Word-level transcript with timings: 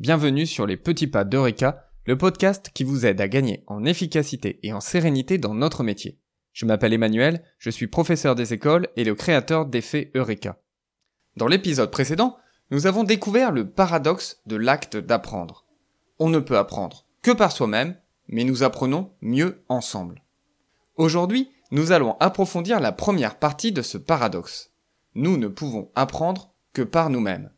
Bienvenue 0.00 0.46
sur 0.46 0.66
les 0.66 0.78
petits 0.78 1.08
pas 1.08 1.24
d'Eureka, 1.24 1.84
le 2.06 2.16
podcast 2.16 2.70
qui 2.72 2.84
vous 2.84 3.04
aide 3.04 3.20
à 3.20 3.28
gagner 3.28 3.64
en 3.66 3.84
efficacité 3.84 4.58
et 4.62 4.72
en 4.72 4.80
sérénité 4.80 5.36
dans 5.36 5.52
notre 5.52 5.82
métier. 5.82 6.18
Je 6.54 6.64
m'appelle 6.64 6.94
Emmanuel, 6.94 7.44
je 7.58 7.68
suis 7.68 7.86
professeur 7.86 8.34
des 8.34 8.54
écoles 8.54 8.88
et 8.96 9.04
le 9.04 9.14
créateur 9.14 9.66
d'effets 9.66 10.10
Eureka. 10.14 10.58
Dans 11.36 11.48
l'épisode 11.48 11.90
précédent, 11.90 12.38
nous 12.70 12.86
avons 12.86 13.04
découvert 13.04 13.52
le 13.52 13.68
paradoxe 13.68 14.40
de 14.46 14.56
l'acte 14.56 14.96
d'apprendre. 14.96 15.66
On 16.18 16.30
ne 16.30 16.38
peut 16.38 16.56
apprendre 16.56 17.04
que 17.20 17.32
par 17.32 17.52
soi-même, 17.52 17.94
mais 18.26 18.44
nous 18.44 18.62
apprenons 18.62 19.12
mieux 19.20 19.62
ensemble. 19.68 20.22
Aujourd'hui, 20.96 21.50
nous 21.72 21.92
allons 21.92 22.16
approfondir 22.20 22.80
la 22.80 22.92
première 22.92 23.38
partie 23.38 23.70
de 23.70 23.82
ce 23.82 23.98
paradoxe. 23.98 24.72
Nous 25.14 25.36
ne 25.36 25.48
pouvons 25.48 25.90
apprendre 25.94 26.54
que 26.72 26.80
par 26.80 27.10
nous-mêmes. 27.10 27.50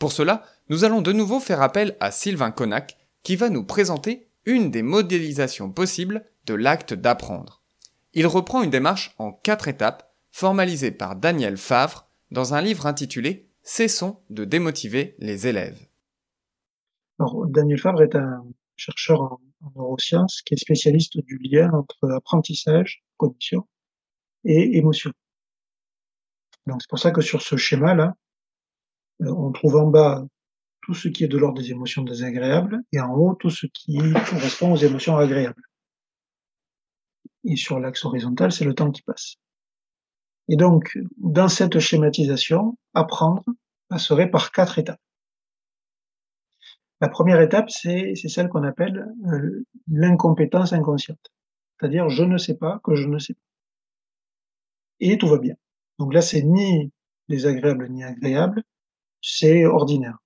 Pour 0.00 0.10
cela, 0.10 0.42
nous 0.68 0.84
allons 0.84 1.02
de 1.02 1.12
nouveau 1.12 1.40
faire 1.40 1.62
appel 1.62 1.96
à 2.00 2.10
Sylvain 2.10 2.50
Connac, 2.50 2.96
qui 3.22 3.36
va 3.36 3.50
nous 3.50 3.64
présenter 3.64 4.28
une 4.44 4.70
des 4.70 4.82
modélisations 4.82 5.70
possibles 5.70 6.24
de 6.46 6.54
l'acte 6.54 6.94
d'apprendre. 6.94 7.62
Il 8.14 8.26
reprend 8.26 8.62
une 8.62 8.70
démarche 8.70 9.14
en 9.18 9.32
quatre 9.32 9.68
étapes, 9.68 10.14
formalisée 10.30 10.90
par 10.90 11.16
Daniel 11.16 11.56
Favre 11.56 12.06
dans 12.30 12.54
un 12.54 12.60
livre 12.60 12.86
intitulé 12.86 13.48
Cessons 13.62 14.20
de 14.30 14.44
démotiver 14.44 15.16
les 15.18 15.48
élèves. 15.48 15.88
Alors, 17.18 17.46
Daniel 17.46 17.78
Favre 17.78 18.02
est 18.02 18.14
un 18.14 18.44
chercheur 18.76 19.22
en, 19.22 19.40
neurosciences 19.74 20.42
qui 20.42 20.54
est 20.54 20.58
spécialiste 20.58 21.18
du 21.18 21.38
lien 21.38 21.72
entre 21.72 22.10
apprentissage, 22.10 23.04
cognition 23.16 23.66
et 24.44 24.76
émotion. 24.76 25.10
Donc 26.66 26.82
c'est 26.82 26.90
pour 26.90 26.98
ça 26.98 27.10
que 27.10 27.20
sur 27.20 27.42
ce 27.42 27.56
schéma-là, 27.56 28.14
euh, 29.22 29.32
on 29.36 29.50
trouve 29.52 29.76
en 29.76 29.86
bas 29.86 30.26
tout 30.86 30.94
ce 30.94 31.08
qui 31.08 31.24
est 31.24 31.28
de 31.28 31.36
l'ordre 31.36 31.60
des 31.60 31.72
émotions 31.72 32.04
désagréables 32.04 32.80
et 32.92 33.00
en 33.00 33.12
haut 33.12 33.34
tout 33.34 33.50
ce 33.50 33.66
qui 33.66 33.98
correspond 34.30 34.72
aux 34.72 34.76
émotions 34.76 35.16
agréables. 35.16 35.60
Et 37.42 37.56
sur 37.56 37.80
l'axe 37.80 38.04
horizontal, 38.04 38.52
c'est 38.52 38.64
le 38.64 38.72
temps 38.72 38.92
qui 38.92 39.02
passe. 39.02 39.34
Et 40.48 40.54
donc, 40.54 40.96
dans 41.16 41.48
cette 41.48 41.80
schématisation, 41.80 42.78
apprendre 42.94 43.42
passerait 43.88 44.30
par 44.30 44.52
quatre 44.52 44.78
étapes. 44.78 45.00
La 47.00 47.08
première 47.08 47.40
étape, 47.40 47.68
c'est 47.68 48.14
celle 48.14 48.48
qu'on 48.48 48.62
appelle 48.62 49.12
euh, 49.26 49.64
l'incompétence 49.88 50.72
inconsciente. 50.72 51.32
C'est-à-dire, 51.80 52.08
je 52.08 52.22
ne 52.22 52.38
sais 52.38 52.56
pas 52.56 52.78
que 52.84 52.94
je 52.94 53.08
ne 53.08 53.18
sais 53.18 53.34
pas. 53.34 53.40
Et 55.00 55.18
tout 55.18 55.26
va 55.26 55.38
bien. 55.38 55.56
Donc 55.98 56.14
là, 56.14 56.22
c'est 56.22 56.42
ni 56.42 56.92
désagréable 57.28 57.88
ni 57.88 58.04
agréable, 58.04 58.62
c'est 59.20 59.66
ordinaire. 59.66 60.18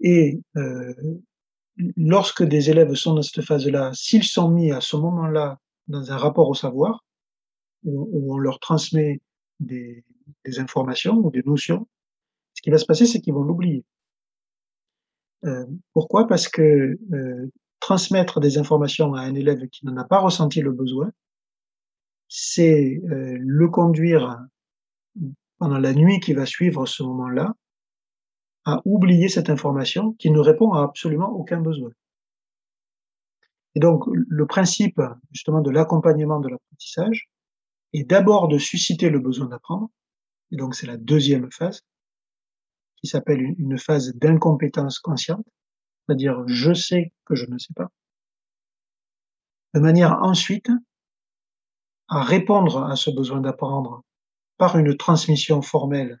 Et 0.00 0.40
euh, 0.56 0.94
lorsque 1.96 2.42
des 2.42 2.70
élèves 2.70 2.94
sont 2.94 3.14
dans 3.14 3.22
cette 3.22 3.44
phase-là, 3.44 3.92
s'ils 3.94 4.24
sont 4.24 4.50
mis 4.50 4.70
à 4.72 4.80
ce 4.80 4.96
moment-là 4.96 5.58
dans 5.88 6.12
un 6.12 6.16
rapport 6.16 6.48
au 6.48 6.54
savoir, 6.54 7.04
où, 7.84 8.34
on 8.34 8.38
leur 8.38 8.58
transmet 8.58 9.20
des, 9.60 10.04
informations 10.58 11.16
ou 11.16 11.30
des 11.30 11.42
notions, 11.44 11.86
ce 12.54 12.62
qui 12.62 12.70
va 12.70 12.78
se 12.78 12.86
passer, 12.86 13.06
c'est 13.06 13.20
qu'ils 13.20 13.34
vont 13.34 13.42
l'oublier. 13.42 13.84
Euh, 15.44 15.66
pourquoi? 15.92 16.26
Parce 16.26 16.48
que 16.48 16.98
euh, 17.12 17.50
transmettre 17.80 18.40
des 18.40 18.58
informations 18.58 19.14
à 19.14 19.20
un 19.20 19.34
élève 19.34 19.68
qui 19.68 19.86
n'en 19.86 19.96
a 19.96 20.04
pas 20.04 20.18
ressenti 20.18 20.60
le 20.60 20.72
besoin, 20.72 21.12
c'est 22.28 23.00
le 23.04 23.68
conduire 23.68 24.38
pendant 25.58 25.78
la 25.78 25.94
nuit 25.94 26.20
qui 26.20 26.34
va 26.34 26.44
suivre 26.44 26.84
ce 26.86 27.02
moment-là 27.02 27.54
à 28.68 28.82
oublier 28.84 29.30
cette 29.30 29.48
information 29.48 30.12
qui 30.18 30.30
ne 30.30 30.40
répond 30.40 30.74
à 30.74 30.82
absolument 30.82 31.30
aucun 31.30 31.58
besoin. 31.58 31.90
Et 33.74 33.80
donc, 33.80 34.04
le 34.06 34.46
principe, 34.46 35.00
justement, 35.32 35.62
de 35.62 35.70
l'accompagnement 35.70 36.38
de 36.38 36.50
l'apprentissage 36.50 37.30
est 37.94 38.04
d'abord 38.04 38.46
de 38.48 38.58
susciter 38.58 39.08
le 39.08 39.20
besoin 39.20 39.46
d'apprendre. 39.46 39.88
Et 40.50 40.56
donc, 40.56 40.74
c'est 40.74 40.86
la 40.86 40.98
deuxième 40.98 41.50
phase, 41.50 41.80
qui 42.96 43.06
s'appelle 43.06 43.40
une 43.40 43.78
phase 43.78 44.12
d'incompétence 44.14 44.98
consciente, 44.98 45.46
c'est-à-dire 46.04 46.46
je 46.46 46.74
sais 46.74 47.14
que 47.24 47.34
je 47.34 47.46
ne 47.46 47.56
sais 47.56 47.72
pas. 47.74 47.88
De 49.72 49.80
manière 49.80 50.18
ensuite 50.22 50.70
à 52.08 52.22
répondre 52.22 52.84
à 52.84 52.96
ce 52.96 53.10
besoin 53.10 53.40
d'apprendre 53.40 54.02
par 54.58 54.76
une 54.76 54.94
transmission 54.94 55.62
formelle 55.62 56.20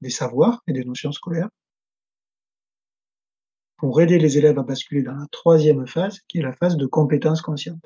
des 0.00 0.10
savoirs 0.10 0.62
et 0.66 0.72
des 0.72 0.86
notions 0.86 1.12
scolaires, 1.12 1.50
pour 3.82 4.00
aider 4.00 4.20
les 4.20 4.38
élèves 4.38 4.60
à 4.60 4.62
basculer 4.62 5.02
dans 5.02 5.16
la 5.16 5.26
troisième 5.32 5.88
phase, 5.88 6.20
qui 6.28 6.38
est 6.38 6.42
la 6.42 6.52
phase 6.52 6.76
de 6.76 6.86
compétence 6.86 7.42
consciente. 7.42 7.84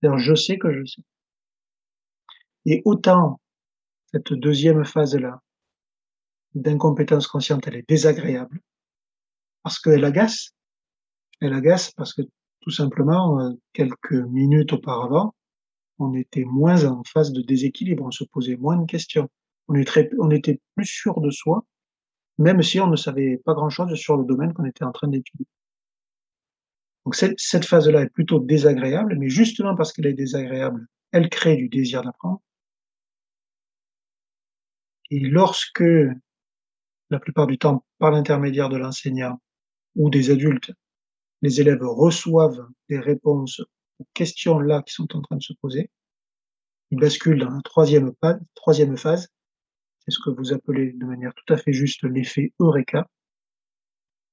C'est-à-dire, 0.00 0.18
je 0.18 0.34
sais 0.34 0.56
que 0.56 0.72
je 0.72 0.86
sais. 0.86 1.02
Et 2.64 2.80
autant 2.86 3.42
cette 4.10 4.32
deuxième 4.32 4.86
phase-là 4.86 5.42
d'incompétence 6.54 7.26
consciente, 7.26 7.66
elle 7.66 7.76
est 7.76 7.86
désagréable, 7.86 8.58
parce 9.62 9.78
qu'elle 9.78 10.06
agace. 10.06 10.54
Elle 11.42 11.52
agace 11.52 11.92
parce 11.92 12.14
que 12.14 12.22
tout 12.60 12.70
simplement, 12.70 13.38
euh, 13.40 13.50
quelques 13.74 14.12
minutes 14.12 14.72
auparavant, 14.72 15.34
on 15.98 16.14
était 16.14 16.46
moins 16.46 16.86
en 16.86 17.02
phase 17.04 17.32
de 17.32 17.42
déséquilibre, 17.42 18.02
on 18.06 18.10
se 18.10 18.24
posait 18.24 18.56
moins 18.56 18.78
de 18.78 18.86
questions, 18.86 19.28
on, 19.68 19.74
on 20.20 20.30
était 20.30 20.58
plus 20.74 20.86
sûr 20.86 21.20
de 21.20 21.30
soi, 21.30 21.66
même 22.38 22.62
si 22.62 22.80
on 22.80 22.86
ne 22.86 22.96
savait 22.96 23.40
pas 23.44 23.54
grand-chose 23.54 23.94
sur 23.94 24.16
le 24.16 24.24
domaine 24.24 24.52
qu'on 24.52 24.64
était 24.64 24.84
en 24.84 24.92
train 24.92 25.08
d'étudier. 25.08 25.46
Donc 27.04 27.14
cette, 27.16 27.66
phase-là 27.66 28.02
est 28.02 28.08
plutôt 28.08 28.40
désagréable, 28.40 29.16
mais 29.18 29.28
justement 29.28 29.76
parce 29.76 29.92
qu'elle 29.92 30.06
est 30.06 30.14
désagréable, 30.14 30.86
elle 31.12 31.28
crée 31.28 31.56
du 31.56 31.68
désir 31.68 32.02
d'apprendre. 32.02 32.40
Et 35.10 35.20
lorsque, 35.20 35.84
la 37.10 37.20
plupart 37.20 37.46
du 37.46 37.58
temps, 37.58 37.84
par 37.98 38.10
l'intermédiaire 38.10 38.70
de 38.70 38.78
l'enseignant 38.78 39.38
ou 39.96 40.08
des 40.08 40.30
adultes, 40.30 40.72
les 41.42 41.60
élèves 41.60 41.82
reçoivent 41.82 42.66
des 42.88 42.98
réponses 42.98 43.60
aux 43.98 44.06
questions-là 44.14 44.82
qui 44.82 44.94
sont 44.94 45.14
en 45.14 45.20
train 45.20 45.36
de 45.36 45.42
se 45.42 45.52
poser, 45.52 45.90
ils 46.90 46.98
basculent 46.98 47.38
dans 47.38 47.50
la 47.50 47.60
troisième 48.54 48.96
phase 48.96 49.28
c'est 50.04 50.12
ce 50.12 50.18
que 50.24 50.30
vous 50.30 50.52
appelez 50.52 50.92
de 50.92 51.04
manière 51.04 51.32
tout 51.34 51.52
à 51.52 51.56
fait 51.56 51.72
juste 51.72 52.04
l'effet 52.04 52.52
Eureka. 52.60 53.08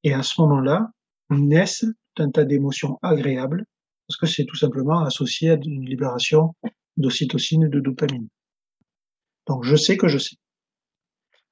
Et 0.04 0.14
à 0.14 0.24
ce 0.24 0.42
moment-là, 0.42 0.92
naissent 1.30 1.86
tout 2.16 2.24
un 2.24 2.32
tas 2.32 2.44
d'émotions 2.44 3.00
agréables, 3.02 3.66
parce 4.08 4.18
que 4.18 4.26
c'est 4.26 4.46
tout 4.46 4.58
simplement 4.58 5.00
associé 5.04 5.52
à 5.52 5.54
une 5.56 5.86
libération 5.86 6.56
d'ocytocine 6.98 7.64
et 7.64 7.70
de 7.70 7.80
dopamine. 7.80 8.28
Donc 9.48 9.64
je 9.64 9.76
sais 9.76 9.98
que 9.98 10.08
je 10.08 10.18
sais. 10.18 10.36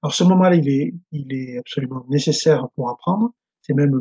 Alors 0.01 0.13
ce 0.13 0.23
moment-là, 0.25 0.55
il 0.55 1.33
est, 1.33 1.57
absolument 1.57 2.05
nécessaire 2.09 2.67
pour 2.75 2.89
apprendre. 2.89 3.33
C'est 3.61 3.73
même 3.73 3.91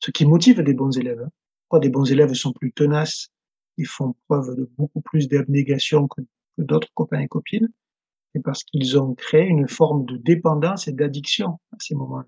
ce 0.00 0.10
qui 0.10 0.26
motive 0.26 0.62
des 0.62 0.74
bons 0.74 0.96
élèves. 0.98 1.26
Pourquoi 1.62 1.80
des 1.80 1.90
bons 1.90 2.10
élèves 2.10 2.32
sont 2.34 2.52
plus 2.52 2.72
tenaces 2.72 3.28
et 3.76 3.84
font 3.84 4.14
preuve 4.28 4.56
de 4.56 4.70
beaucoup 4.76 5.00
plus 5.00 5.28
d'abnégation 5.28 6.08
que 6.08 6.22
d'autres 6.58 6.88
copains 6.94 7.20
et 7.20 7.28
copines? 7.28 7.68
Parce 8.42 8.64
qu'ils 8.64 8.98
ont 8.98 9.14
créé 9.14 9.46
une 9.46 9.68
forme 9.68 10.04
de 10.04 10.16
dépendance 10.16 10.88
et 10.88 10.92
d'addiction 10.92 11.58
à 11.72 11.76
ces 11.78 11.94
moments-là. 11.94 12.26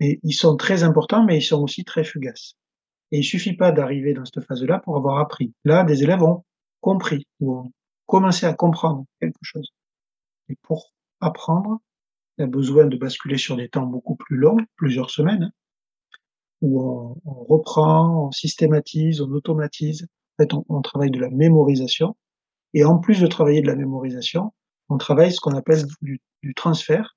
Et 0.00 0.20
ils 0.22 0.34
sont 0.34 0.56
très 0.56 0.82
importants, 0.82 1.24
mais 1.24 1.38
ils 1.38 1.42
sont 1.42 1.62
aussi 1.62 1.84
très 1.84 2.04
fugaces. 2.04 2.54
Et 3.12 3.18
il 3.18 3.24
suffit 3.24 3.54
pas 3.54 3.72
d'arriver 3.72 4.14
dans 4.14 4.24
cette 4.24 4.44
phase-là 4.44 4.80
pour 4.80 4.96
avoir 4.96 5.18
appris. 5.18 5.52
Là, 5.64 5.84
des 5.84 6.02
élèves 6.02 6.22
ont 6.22 6.44
compris 6.80 7.26
ou 7.40 7.56
ont 7.56 7.72
commencé 8.06 8.46
à 8.46 8.52
comprendre 8.52 9.04
quelque 9.20 9.38
chose. 9.42 9.70
Et 10.48 10.56
pour 10.62 10.92
apprendre, 11.20 11.78
il 12.36 12.42
y 12.42 12.44
a 12.44 12.48
besoin 12.48 12.86
de 12.86 12.96
basculer 12.96 13.38
sur 13.38 13.56
des 13.56 13.68
temps 13.68 13.86
beaucoup 13.86 14.16
plus 14.16 14.36
longs, 14.36 14.58
plusieurs 14.76 15.10
semaines, 15.10 15.50
où 16.60 16.80
on, 16.80 17.44
reprend, 17.44 18.26
on 18.26 18.30
systématise, 18.32 19.20
on 19.20 19.30
automatise. 19.30 20.06
En 20.38 20.42
fait, 20.42 20.50
on 20.68 20.82
travaille 20.82 21.10
de 21.10 21.20
la 21.20 21.30
mémorisation 21.30 22.16
et 22.76 22.84
en 22.84 22.98
plus 22.98 23.22
de 23.22 23.26
travailler 23.26 23.62
de 23.62 23.66
la 23.68 23.74
mémorisation, 23.74 24.52
on 24.90 24.98
travaille 24.98 25.32
ce 25.32 25.40
qu'on 25.40 25.54
appelle 25.56 25.82
du, 26.02 26.20
transfert, 26.54 27.16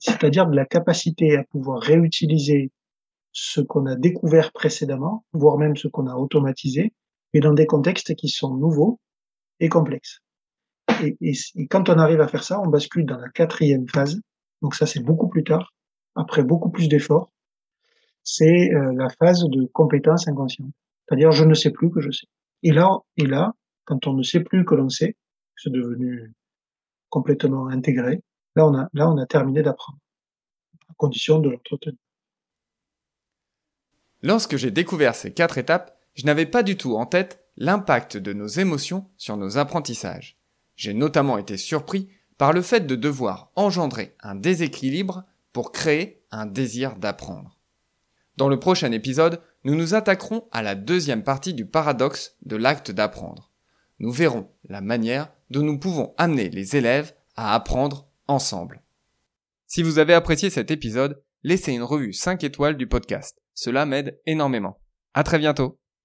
c'est-à-dire 0.00 0.46
de 0.46 0.56
la 0.56 0.64
capacité 0.64 1.36
à 1.36 1.44
pouvoir 1.44 1.82
réutiliser 1.82 2.72
ce 3.32 3.60
qu'on 3.60 3.84
a 3.84 3.94
découvert 3.94 4.52
précédemment, 4.52 5.26
voire 5.34 5.58
même 5.58 5.76
ce 5.76 5.86
qu'on 5.86 6.06
a 6.06 6.14
automatisé, 6.14 6.94
mais 7.34 7.40
dans 7.40 7.52
des 7.52 7.66
contextes 7.66 8.14
qui 8.14 8.28
sont 8.28 8.56
nouveaux 8.56 8.98
et 9.60 9.68
complexes. 9.68 10.20
Et, 11.02 11.34
quand 11.68 11.90
on 11.90 11.98
arrive 11.98 12.22
à 12.22 12.26
faire 12.26 12.42
ça, 12.42 12.58
on 12.58 12.68
bascule 12.68 13.04
dans 13.04 13.18
la 13.18 13.28
quatrième 13.28 13.86
phase. 13.86 14.18
Donc 14.62 14.74
ça, 14.74 14.86
c'est 14.86 15.04
beaucoup 15.04 15.28
plus 15.28 15.44
tard, 15.44 15.74
après 16.14 16.42
beaucoup 16.42 16.70
plus 16.70 16.88
d'efforts. 16.88 17.30
C'est 18.22 18.72
euh, 18.72 18.94
la 18.96 19.10
phase 19.10 19.44
de 19.44 19.66
compétence 19.74 20.26
inconsciente. 20.26 20.72
C'est-à-dire, 21.06 21.32
je 21.32 21.44
ne 21.44 21.52
sais 21.52 21.70
plus 21.70 21.90
que 21.90 22.00
je 22.00 22.10
sais. 22.10 22.26
Et 22.62 22.72
là, 22.72 22.88
et 23.18 23.26
là, 23.26 23.52
quand 23.90 24.06
on 24.06 24.12
ne 24.12 24.22
sait 24.22 24.38
plus 24.38 24.64
que 24.64 24.76
l'on 24.76 24.88
sait, 24.88 25.16
c'est 25.56 25.72
devenu 25.72 26.32
complètement 27.08 27.66
intégré, 27.66 28.22
là 28.54 28.64
on 28.64 28.74
a, 28.78 28.88
là 28.92 29.10
on 29.10 29.18
a 29.18 29.26
terminé 29.26 29.62
d'apprendre, 29.62 29.98
à 30.88 30.94
condition 30.96 31.40
de 31.40 31.50
l'entretenir. 31.50 31.98
Lorsque 34.22 34.56
j'ai 34.56 34.70
découvert 34.70 35.16
ces 35.16 35.32
quatre 35.32 35.58
étapes, 35.58 35.98
je 36.14 36.24
n'avais 36.24 36.46
pas 36.46 36.62
du 36.62 36.76
tout 36.76 36.94
en 36.94 37.04
tête 37.04 37.44
l'impact 37.56 38.16
de 38.16 38.32
nos 38.32 38.46
émotions 38.46 39.10
sur 39.16 39.36
nos 39.36 39.58
apprentissages. 39.58 40.38
J'ai 40.76 40.94
notamment 40.94 41.36
été 41.36 41.56
surpris 41.56 42.10
par 42.38 42.52
le 42.52 42.62
fait 42.62 42.86
de 42.86 42.94
devoir 42.94 43.50
engendrer 43.56 44.14
un 44.20 44.36
déséquilibre 44.36 45.24
pour 45.52 45.72
créer 45.72 46.22
un 46.30 46.46
désir 46.46 46.94
d'apprendre. 46.94 47.58
Dans 48.36 48.48
le 48.48 48.60
prochain 48.60 48.92
épisode, 48.92 49.42
nous 49.64 49.74
nous 49.74 49.94
attaquerons 49.94 50.46
à 50.52 50.62
la 50.62 50.76
deuxième 50.76 51.24
partie 51.24 51.54
du 51.54 51.66
paradoxe 51.66 52.36
de 52.42 52.54
l'acte 52.54 52.92
d'apprendre. 52.92 53.49
Nous 54.00 54.10
verrons 54.10 54.50
la 54.68 54.80
manière 54.80 55.30
dont 55.50 55.62
nous 55.62 55.78
pouvons 55.78 56.14
amener 56.16 56.48
les 56.48 56.76
élèves 56.76 57.14
à 57.36 57.54
apprendre 57.54 58.08
ensemble. 58.26 58.82
Si 59.66 59.82
vous 59.82 59.98
avez 59.98 60.14
apprécié 60.14 60.50
cet 60.50 60.70
épisode, 60.70 61.22
laissez 61.42 61.72
une 61.72 61.82
revue 61.82 62.12
5 62.12 62.42
étoiles 62.42 62.76
du 62.76 62.86
podcast. 62.86 63.40
Cela 63.54 63.86
m'aide 63.86 64.18
énormément. 64.26 64.80
À 65.12 65.22
très 65.22 65.38
bientôt. 65.38 65.79